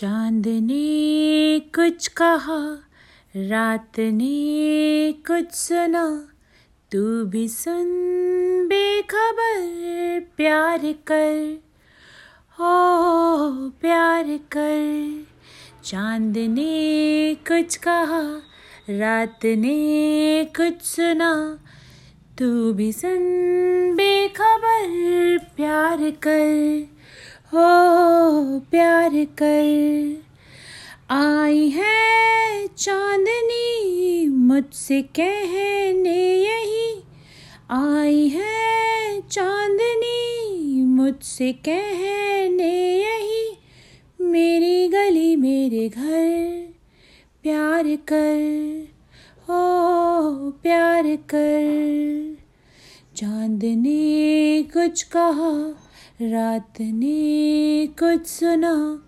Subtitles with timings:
[0.00, 2.78] चाँद ने कुछ कहा,
[3.36, 6.28] रात ने कुछ सुना।
[6.92, 7.84] तू भी सुन
[8.68, 11.58] बेखबर, प्यार कर।
[12.58, 15.26] हो प्यार कर।
[15.84, 18.42] चाँद ने कुछ कहा,
[18.90, 21.58] रात ने कुछ सुना।
[22.38, 23.18] तू भी सुन
[23.94, 26.86] बेखबर, प्यार कर।
[27.52, 27.79] हो
[28.58, 30.22] प्यार कर।
[31.10, 37.02] आई है चांदनी, मुझसे कहने यही।
[37.70, 43.56] आई है चांदनी, मुझसे कहने यही।
[44.20, 46.68] मेरी गली, मेरे घर,
[47.42, 48.88] प्यार कर।
[49.48, 52.36] हो, प्यार कर।
[53.16, 55.86] चाँद ने कुछ कहा
[56.22, 59.02] रात ने कुछ सुना,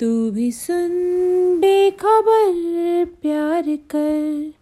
[0.00, 0.90] तू भी सुन
[1.60, 4.52] बेखबर प्यार कर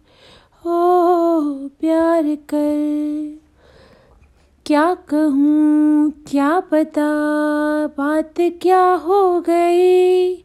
[0.65, 3.39] हो प्यार कर।
[4.65, 7.07] क्या कहूँ, क्या पता,
[7.87, 10.35] बात क्या हो गई?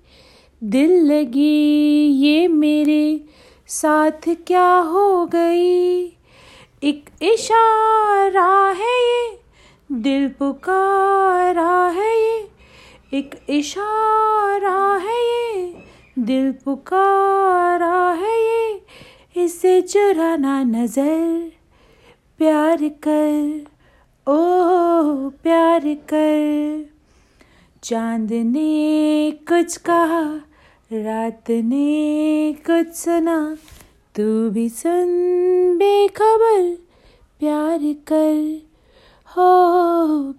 [0.64, 3.24] दिल लगी ये मेरे
[3.66, 6.06] साथ क्या हो गई?
[6.84, 9.41] एक इशारा है ये
[9.92, 12.48] दिल पुकारा है ये,
[13.14, 15.74] एक इशारा है ये।
[16.18, 18.82] दिल पुकारा है ये,
[19.44, 21.52] इसे चुराना नज़र।
[22.38, 23.66] प्यार कर
[24.26, 24.36] ओ
[25.28, 26.90] प्यार कर।
[27.82, 30.40] चाँद ने कुछ कहा,
[30.92, 33.56] रात ने कुछ सुना।
[34.14, 35.08] तू भी सुन
[35.76, 36.76] बेखबर,
[37.40, 38.71] प्यार कर।
[39.36, 39.52] हो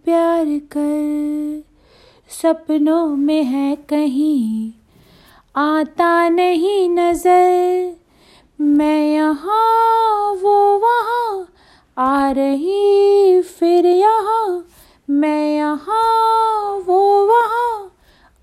[0.06, 0.46] प्यार
[0.78, 1.64] कर।
[2.42, 4.72] सपनों में है कहीं
[5.56, 7.96] आता नहीं नज़र।
[8.62, 11.48] मैं यहाँ, वो वहाँ
[11.98, 14.66] आ रही, फिर यहाँ।
[15.10, 17.92] मैं यहाँ, वो वहाँ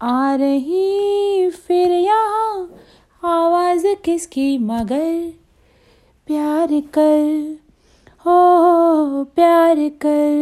[0.02, 2.70] आ रही, फिर यहाँ।
[3.24, 5.32] आवाज़ किसकी मगर?
[6.26, 7.56] प्यार कर।
[8.26, 10.39] हो प्यार कर।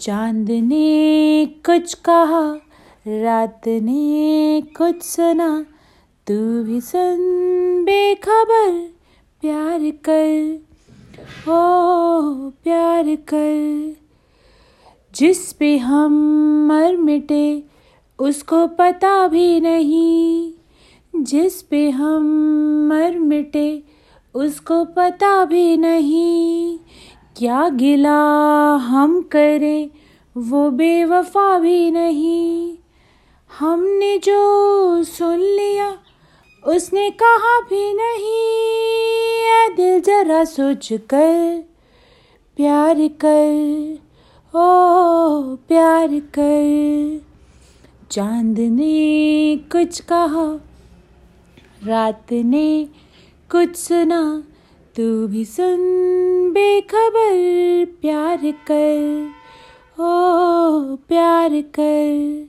[0.00, 2.58] चाँद ने कुछ कहा
[3.08, 5.66] रात ने कुछ सुना।
[6.26, 7.16] तू भी सुन
[7.84, 8.92] बेखबर,
[9.40, 10.58] प्यार कर।
[11.46, 13.96] हो प्यार कर।
[15.14, 16.12] जिस पे हम
[16.68, 17.62] मर मिटे,
[18.18, 20.52] उसको पता भी नहीं।
[21.16, 22.22] जिस पे हम
[22.88, 23.82] मर मिटे,
[24.34, 26.78] उसको पता भी नहीं।
[27.40, 28.20] क्या गिला
[28.76, 29.90] हम करें?
[30.36, 32.76] वो बेवफा भी नहीं।
[33.58, 35.98] हमने जो सुन लिया,
[36.66, 41.64] उसने कहा भी नहीं। दिल जरा सोच कर,
[42.56, 43.98] प्यार कर,
[44.54, 44.68] ओ
[45.56, 47.20] प्यार कर।
[48.10, 50.60] चाँद ने कुछ कहा,
[51.84, 52.88] रात ने
[53.50, 54.42] कुछ सुना
[55.00, 55.78] तू भी सुन,
[56.52, 58.40] बेखबर प्यार
[58.70, 59.28] कर,
[60.00, 60.10] ओ
[60.96, 62.48] प्यार कर।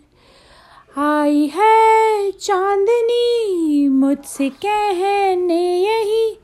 [0.98, 6.38] आई है चांदनी, मुझसे कहने यही।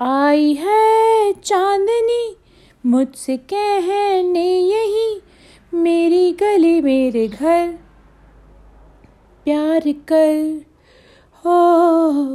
[0.00, 2.36] आई है चांदनी,
[2.86, 5.20] मुझसे कहने यही।
[5.74, 7.68] मेरी गली, मेरे घर,
[9.44, 10.64] प्यार कर
[11.44, 11.56] हो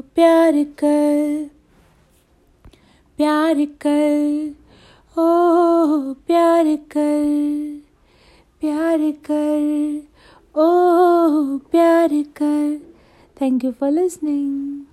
[0.02, 1.57] प्यार कर।
[3.48, 7.78] प्यार कर ओ प्यार कर
[8.62, 9.00] प्यार
[9.30, 9.62] कर
[10.56, 10.66] ओ
[11.72, 12.80] प्यार कर।
[13.42, 14.87] Thank you for listening